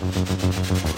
Música 0.00 0.91